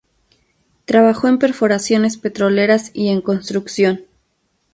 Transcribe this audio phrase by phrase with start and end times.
[0.85, 4.05] Trabajó en perforaciones petroleras y en construcción.